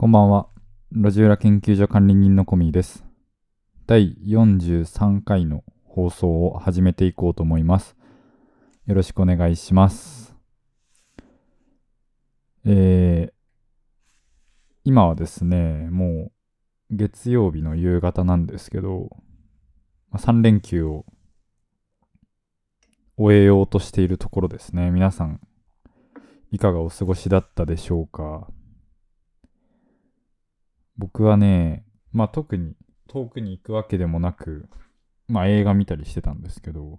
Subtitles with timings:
[0.00, 0.46] こんばんは。
[0.92, 3.04] 路地裏研究所管理人のコミーです。
[3.88, 7.96] 第43回の放送を始めていこうと思います。
[8.86, 10.36] よろしくお願いします。
[12.64, 13.32] えー、
[14.84, 16.30] 今はですね、も
[16.92, 19.10] う月曜日の夕方なんですけど、
[20.12, 21.06] 3連休を
[23.16, 24.92] 終えようとしているところですね。
[24.92, 25.40] 皆さん、
[26.52, 28.46] いかがお過ごしだったでしょうか？
[30.98, 32.74] 僕はね、まあ特に
[33.08, 34.68] 遠くに行くわけでもなく、
[35.28, 36.98] まあ映画見たりしてたんですけど、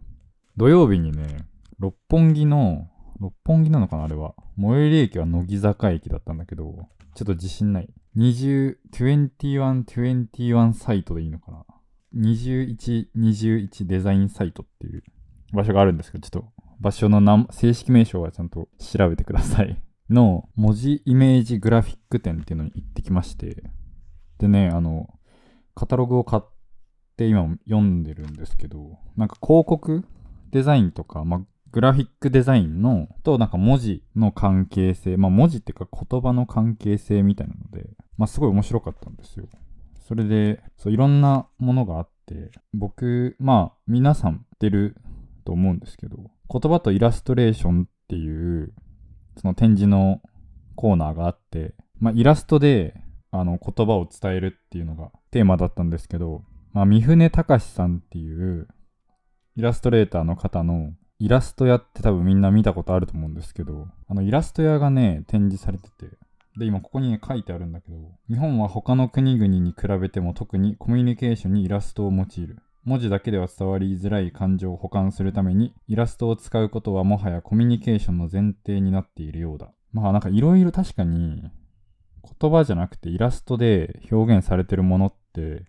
[0.57, 1.45] 土曜日にね、
[1.79, 4.33] 六本木の、六本木なのかなあれは。
[4.57, 7.89] 最寄り駅は乃木坂駅だったんだけど、ちょっと自信ない。
[8.17, 11.65] 20、21、21サイトでいいのかな
[12.15, 15.03] ?21、21デザインサイトっていう
[15.53, 19.81] 場所があるんですけど、ちょっと場所の正式名称はちゃんと調べてください。
[20.09, 23.63] の文字イメージグラフィック展っていうのに行ってきまして、
[24.39, 25.07] でね、あの、
[25.75, 26.43] カタログを買っ
[27.15, 30.05] て今読んでるんですけど、なんか広告
[30.51, 39.47] デザインとか、まあ、グラフィックデザインの、となんか文字の関係性、まあ文字っていうか言葉の関係性みたいなので、まあすごい面白かったんですよ。
[40.07, 44.95] それで、そういろんなものがあって、僕、まあ皆さん知ってる
[45.45, 46.17] と思うんですけど、
[46.51, 48.73] 言葉とイラストレーションっていう、
[49.37, 50.21] その展示の
[50.75, 52.95] コーナーがあって、まあイラストで、
[53.31, 58.67] あの言葉を伝えるっていうのがテーマだったんですけど、まあ、三船隆さんっていう
[59.55, 66.17] イラストレーターの方のイラスト屋って多分みんな見たことあると思うんですけど、あのイラスト屋がね、展示されてて、
[66.57, 67.97] で、今ここにね、書いてあるんだけど、
[68.29, 72.59] 日本は他の国々に比べても特にコミュニケーションにイラストを用いる。
[72.85, 79.73] 文字だけでは伝わりづらい感情を保管するために、イラストを使うことはもはやコミュニケーションの前提になっているようだ。
[79.91, 81.51] まあなんかいろいろ確かに
[82.39, 85.65] 言葉じゃなくてイラストで表現されてるものって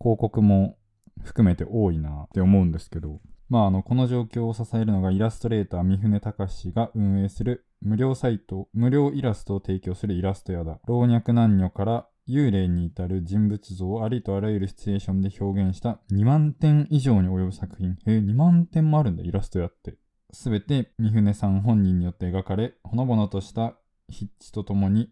[0.00, 0.76] 広告も
[1.22, 3.20] 含めて多いなって思うんですけど。
[3.50, 10.78] まああのこの状況を支えるのがイラストレーター三船隆が運営する無料サイト無料イラストを提供するイラスト屋だ。
[10.86, 17.90] 老若男女から幽霊に至る人物像をありとあらゆるシチュエーションで表現した2万点以上に及ぶ作品。
[17.90, 19.96] へえ2万点もあるんだイラスト屋って。
[20.32, 23.74] すべて三船さん本人によって描かれほのぼのとした
[24.08, 25.10] 筆致とともに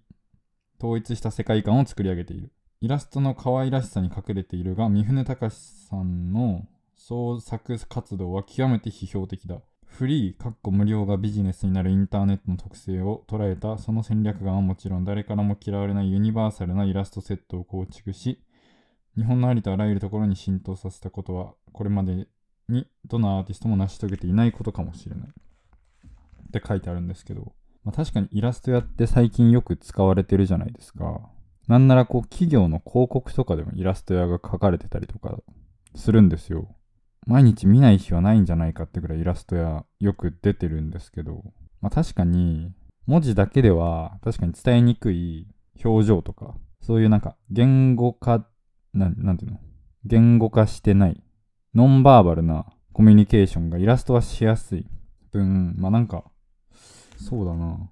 [0.78, 2.52] 統一した世界観を作り上げている。
[2.80, 5.56] イラストの可愛らしさに隠れているが、三船隆
[5.88, 9.60] さんの創作活動は極めて批評的だ。
[9.84, 18.40] フリー、かっこ無料がビジネスになるインターネットの特性を捉えたその戦略眼はもちろん誰からも嫌われないユニバーサルなイラストセットを構築し、
[19.16, 22.28] 日本のありとあらゆるところに浸透させたことは、これまで
[22.68, 25.28] にどのアーティストも成し遂げていないことかもしれない。
[25.28, 27.52] って書いてあるんですけど、
[27.88, 31.22] まあ、確かにイラスト屋って最近よく使われてるじゃないですか。
[31.68, 35.38] なんならこう企業の広告とかでもイラスト屋が書かれてたりとか
[35.94, 36.68] するんですよ。
[37.26, 41.42] 毎日見ない日はないんじゃないかってぐらいイラスト屋よく出てるんですけど、
[41.80, 42.74] まあ確かに
[43.06, 45.46] 文字だけでは確かに伝えにくい
[45.82, 48.46] 表情とか、そういうなんか言語化、
[48.92, 49.60] なんなんていうの？
[50.04, 51.22] 言語化してない、
[51.74, 54.86] ノンバーバルなコミュニケーションがイラストはしやすい
[55.32, 56.24] 分、まあなんか
[57.18, 57.90] そうだな。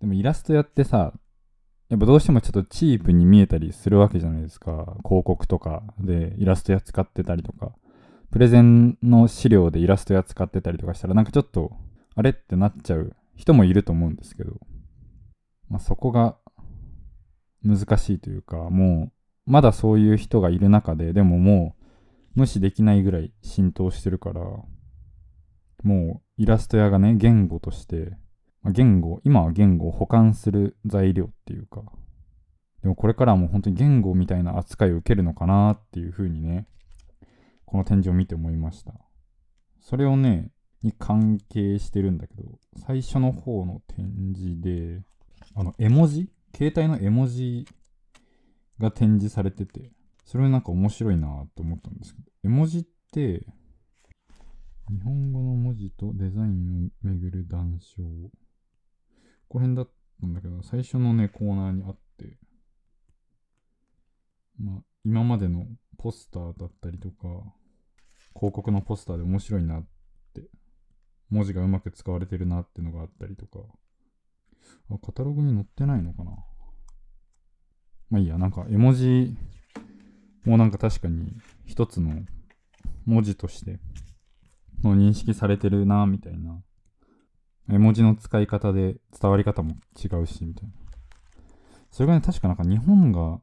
[0.00, 1.12] でもイラストやってさ、
[1.88, 4.96] やっぱどうしてもちょっとチープに見えたりするわけじゃないですか。
[5.04, 7.72] 広告とかでイラストや使ってたりとか、
[8.30, 11.72] プレゼンの資料でイラストや使ってたりとかしたらなんかちょっと、
[12.14, 14.52] あれってなっちゃう人もいると思うんですけど、
[15.68, 16.36] まあ、そこが
[17.62, 19.12] 難しいというか、も
[19.46, 21.76] う、まだそういう人がいる中で、でもも
[22.36, 24.40] う無視できないぐらい浸透してるから、
[25.82, 28.16] もうイラスト屋がね、言語として、
[28.62, 31.82] まあ言語、今は言語を保管する材料っていうか、
[32.80, 36.66] でもこれからはもう本当に言語みたいな扱いを受けるのかなっていうふうにね、
[37.66, 38.94] この展示を見て思いました。
[39.82, 40.50] それをね、
[40.82, 45.02] に関係してるんだけど、最初の方の展示で、
[45.54, 46.30] あの、絵文字？
[46.56, 47.66] 携帯の絵文字
[48.78, 49.92] が展示されてて、
[50.24, 53.44] それなんか面白いなと思ったんですけど、絵文字って、
[54.90, 58.30] 日本語の文字とデザインをめぐる談笑。
[59.48, 59.90] この辺だっ
[60.20, 62.38] たんだけど、最初のね、コーナーにあって、
[64.58, 65.64] まあ、今までの
[65.96, 67.28] ポスターだったりとか、
[68.34, 69.86] 広告のポスターで面白いなっ
[70.34, 70.50] て、
[71.30, 73.60] 文字がうまく使われてるなってのがあったりとか、
[74.90, 76.32] あ、カタログに載ってないのかな。
[78.10, 79.36] まあいいや、なんか絵文字
[80.44, 81.32] もなんか確かに
[81.64, 82.10] 一つの
[83.06, 83.78] 文字として
[84.82, 86.62] の認識されてるなみたいな。
[87.72, 90.74] 絵文字の使い方で伝わり方も違うし、みたいな。
[91.90, 93.40] それがね、確かなんか日本が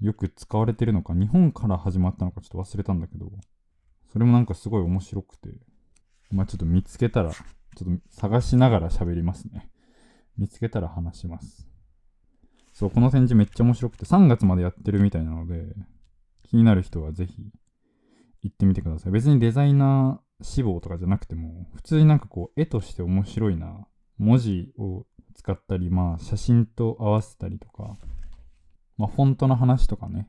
[0.00, 3.30] よく使われてるのか、日本から始まったのかちょっと忘れたんだけど、
[4.12, 5.50] それもなんかすごい面白くて、
[6.30, 9.70] まあちょっと見つけたら、ちょっと探しながら喋りますね。
[10.36, 11.68] 見つけたら話します。
[12.72, 15.74] そう、この展示めっちゃ面白くて、3月までやってるみたいなので、
[16.42, 17.52] 気になる人はぜひ
[18.42, 19.12] 行ってみてください。
[19.12, 23.86] 別にデザイナー志望とかじゃなくても、普通になんかこう、絵として面白いな。
[24.18, 27.96] 文字を使ったり、まあ写真と合わせたりとか、
[28.96, 30.28] まあフォントの話とかね、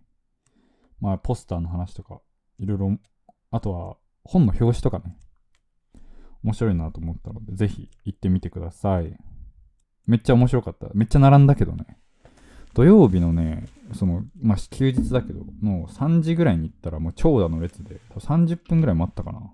[1.00, 2.21] まあポスターの話とか、
[2.60, 2.98] いろいろ、
[3.51, 5.18] あとは本の表紙とかね、
[6.44, 9.16] 面白いなと思ったので、ぜひ行ってみてください。
[10.06, 10.88] めっちゃ面白かった。
[10.94, 11.98] めっちゃ並んだけどね。
[12.74, 19.51] 土曜日のね、その、まあ、休日だけど、もう3時ぐらいに行ったらもう長蛇の列で、30分ぐらい待ったかな。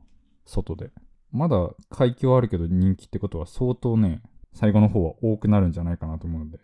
[0.50, 0.92] 外で。
[1.32, 4.22] まだ海峡あるけど人気ってことは相当ね、
[4.54, 6.60] 最後の方は多くなるんじゃないかなと思うので、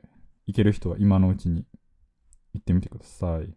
[0.48, 1.66] 行ける人は今のうちに
[2.54, 3.54] 行ってみてください。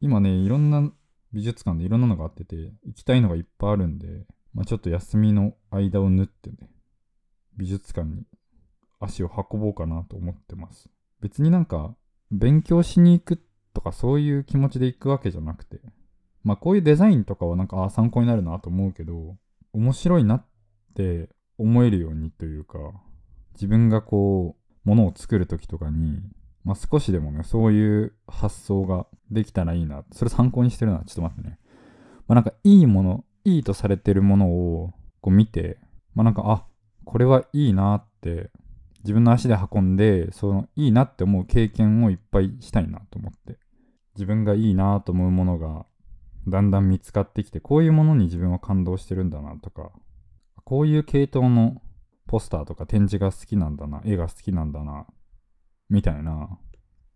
[0.00, 0.92] 今ね、いろんな
[1.32, 6.70] 美術館でいろんなのがあってて、行きたいのがいっぱいあるんで、まあ、ちょっと休みの間を縫ってね、
[7.56, 8.24] 美術館に
[9.00, 10.90] 足を運ぼうかなと思ってます。
[11.20, 11.96] 別になんか
[12.30, 13.42] 勉強しに行く
[13.72, 15.80] とかそういう気持ちで行くわけじゃなくて、
[16.44, 19.36] まあこういうデザインとかはなんかあ参考になるなと思うけど、
[19.72, 20.46] 面白いなっ
[20.94, 22.78] て思えるようにというか、
[23.54, 26.20] 自分がこう、ものを作る時とかに、
[26.62, 30.04] まあ少しでもね、そういう発想ができたらいいな。
[30.12, 31.02] それ参考にしてるな。
[31.06, 31.58] ちょっと待ってね。
[32.28, 35.78] まあなんかいいもの、いいとされてるものをこう見て、
[36.14, 36.66] まあなんか、あ、
[37.04, 38.50] これはいいなって
[39.02, 43.58] 自分の足で運んで、そのいいなって思う経験をいっぱいしたいなと思って。
[44.14, 45.86] 自分がいいなと思うものが
[46.48, 49.92] だんだん見つかってきて、こういうものに自分は感動してるんだなとか、
[50.64, 51.80] こういう系統の
[52.26, 55.06] ポスターとか展示が好きなんだな、絵が好きなんだな、
[55.88, 56.58] みたいな、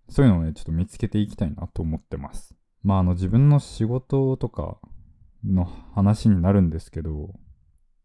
[0.08, 2.54] そういうのをね、ちょっと見つけていきたいなと思ってます。
[2.82, 4.78] まあ、あの、自分の仕事とか
[5.44, 5.64] の
[5.94, 7.34] 話になるんですけど、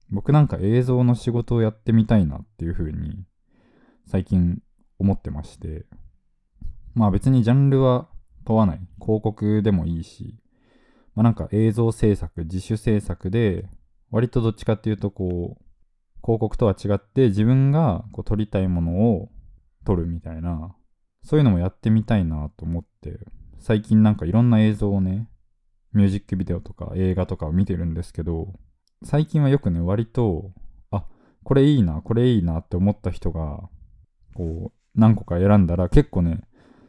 [0.10, 3.26] 僕なんか映像の仕事をやってみたいなっていう風に
[4.06, 4.62] 最近
[5.00, 5.86] 思ってまして、
[6.94, 8.10] まあ別にジャンルは
[8.46, 8.80] 問わない。
[9.02, 10.38] 広告でもいいし、
[11.16, 13.70] まあなんか映像制作、自主制作で、
[14.12, 15.64] 割とどっちかっていうとこう、
[16.24, 19.30] 広告とは違って自分がこう撮りたいものを
[19.86, 20.76] 撮るみたいな、
[21.24, 23.20] そういうのもやってみたいなと思って、
[23.60, 25.30] 最近なんかいろんな映像をね、
[25.94, 28.54] ミュージックビデオとか映画とかを見てるんですけど、
[29.04, 30.52] 最近はよくね、割と、
[30.92, 31.06] あ、
[31.44, 33.70] これいいな、これいいなって思った人が、
[34.34, 36.42] こう、何個か選んだら結構ね、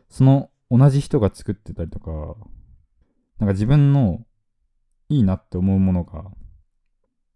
[0.09, 2.37] その同じ人が作ってたりとか、
[3.38, 4.25] なんか自分の
[5.08, 6.25] いいなって思うものが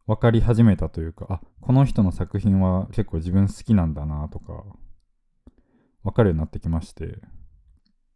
[0.08, 4.64] 分かり始めたというか、あ、この人の作品は結構自分好きなんだなとか、
[6.02, 7.18] 分かるようになってきまして、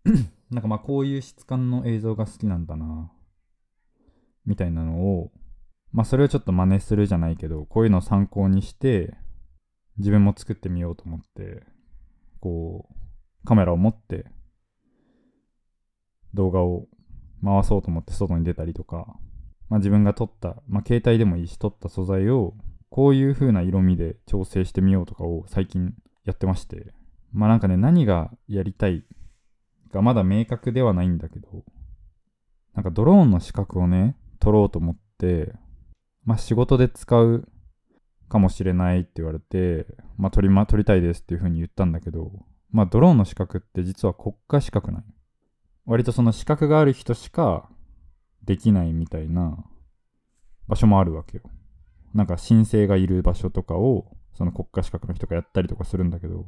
[0.50, 3.12] なんかまあこういう質感の映像が好きなんだな、
[4.46, 5.32] みたいなのを、
[5.92, 9.14] まあそれをちょっと真似するじゃないけど、こういうのを参考にして、
[9.98, 11.62] 自分も作ってみようと思って、
[12.40, 14.24] こう、カメラを持って、
[16.32, 16.86] 動画を
[17.44, 19.06] 回そうと思って外に出たりとか、
[19.68, 22.54] まあ、自分が撮った、まあ、携帯でもいいし撮った素材を
[22.90, 25.94] こういう風な色味で調整してみようとかを最近
[26.24, 26.92] やってまして、
[27.32, 29.04] まあなんかね、何がやりたい
[29.90, 31.64] がまだ明確ではないんだけど、
[32.74, 35.52] なんかドローンの資格をね、取ろうと思って、
[36.24, 37.48] まあ仕事で使う
[38.32, 42.30] かもしれないって言われて、まあ、取りま、取りたいですっていう風に言ったんだけど、
[42.70, 45.04] まあ、ドローンの資格って実は国家資格ない。
[45.86, 47.68] 割とその資格がある人しか
[48.44, 49.64] できないみたいな
[50.68, 51.44] 場所もあるわけよ。
[52.14, 56.46] なんか申請がいる場所とかを、その国家資格の人がやったりとかするんだけど、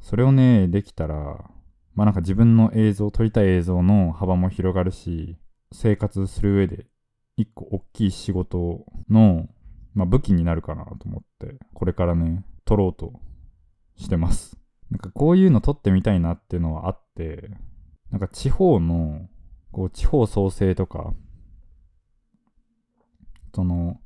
[0.00, 1.50] それをね、できたら、
[1.94, 5.36] まあなんか自分の映像、撮りたい映像の幅も広がるし、
[5.72, 6.86] 生活する上で
[7.36, 9.48] 一個大きい仕事の
[9.94, 13.12] まあ、武器になるかなと思って、これからね、撮ろうと
[13.96, 14.56] してます。
[14.90, 17.50] なんかこういうの撮ってみたいなっていうのはあって、
[18.12, 19.28] なんか地方の、
[19.72, 21.14] こう地方創生とか、
[23.54, 24.00] その、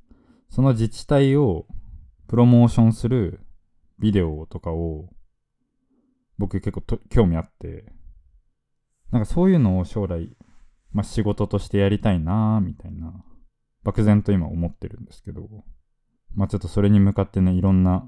[0.48, 1.66] その自治体を
[2.28, 3.40] プロモーションする
[3.98, 5.10] ビデオとかを
[6.38, 7.92] 僕結構興味あって、
[9.10, 10.36] なんかそういうのを将来、
[10.92, 13.24] まあ、仕事としてやりたいなみたいな、
[13.82, 15.48] 漠然と今思ってるんですけど、
[16.34, 18.06] まあちょっとそれに向かってね、いろんな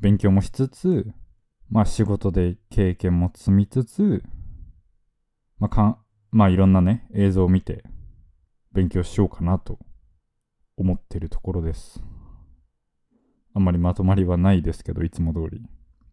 [0.00, 1.06] 勉強もしつつ、
[1.70, 4.22] まあ仕事で経験も積みつつ、
[5.58, 5.98] まあかん、
[6.30, 7.84] まあいろんなね、映像を見て
[8.72, 9.78] 勉強しようかなと
[10.76, 12.02] 思ってるところです。
[13.54, 15.62] あんまりまとまりはないですけど、いつも通り。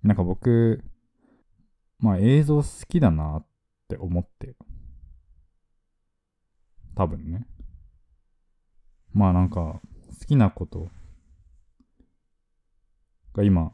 [0.04, 0.84] なんか僕、
[1.98, 3.48] まあ映像好きだなっ
[3.88, 4.56] て思って。
[6.96, 7.48] 多分ね。
[9.14, 9.82] まあなんか、
[10.20, 10.90] 好きなこと
[13.34, 13.74] が今、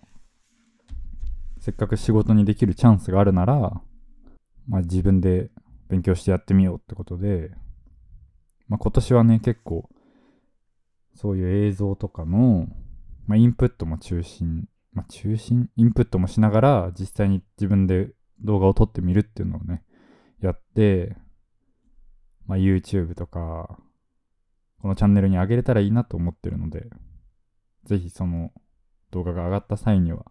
[1.60, 3.82] せっかく仕事にできるチャンスがあるなら、
[4.68, 5.50] まあ自分で
[5.88, 7.52] 勉強してやってみようってことで、
[8.68, 9.90] まあ今年はね、結構、
[11.16, 12.68] そういう映像とかの、
[13.26, 15.70] まあインプットも中心、まあ中心？
[15.76, 19.84] インプットもしながら、実際に自分で動画を撮ってみるっていうのをね、
[20.42, 21.16] やって、
[22.46, 23.80] まあ YouTube とか、
[24.82, 26.88] このチャンネルに上げれたらいいなと思ってるので、
[27.86, 28.52] ぜひその
[29.12, 30.26] 動画が上がった際には、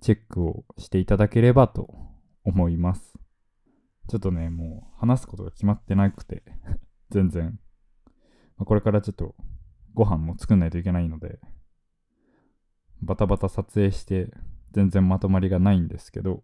[0.00, 1.88] チェックをしていただければと
[2.44, 3.14] 思います。
[4.08, 6.42] ちょっとね、もう話すことが決まってなくて、
[7.10, 7.58] 全然。
[8.56, 9.34] まあこれからちょっと
[9.94, 11.40] ご飯も作んないといけないので、
[13.00, 14.32] バタバタ撮影して
[14.72, 16.42] 全然まとまりがないんですけど、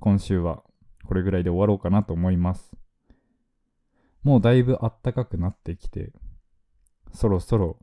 [0.00, 0.64] 今週は
[1.04, 2.76] これぐらいで終わろうかなと思います。
[4.22, 6.12] もうだいぶ暖かくなってきて、
[7.12, 7.78] そろそろ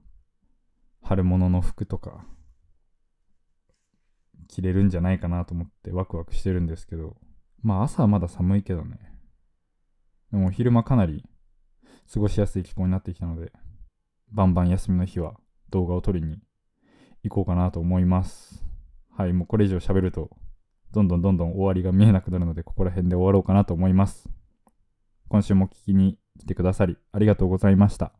[1.01, 2.25] 春物の服とか
[4.47, 7.17] 着れるんじゃないかなと思ってワクワクしてるんですけど、
[7.65, 8.99] まあ朝はまだ寒いけどね。
[10.31, 11.25] でも昼間かなり
[12.13, 13.51] 過ごしやすい気候になってきたので、
[14.31, 15.33] バンバン休みの日は
[15.71, 16.43] 動画を撮りに
[17.23, 18.63] 行こうかなと思います。
[19.17, 20.29] はい、もうこれ以上喋ると、
[20.91, 24.29] どんどんどんどん終わりが見えなくなるので、ここら辺で終わろうかなと思います。
[25.27, 28.13] 今週も聞きに来てくださりありがとうございました。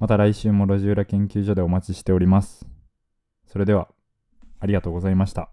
[0.00, 2.66] また来週も路地裏研究所でお待ちしております。
[3.46, 3.88] それでは、
[4.58, 5.52] ありがとうございました。